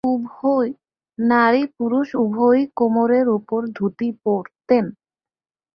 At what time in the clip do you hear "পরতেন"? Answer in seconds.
4.23-4.85